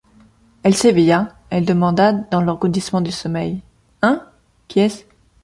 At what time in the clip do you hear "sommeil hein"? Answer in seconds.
3.11-4.27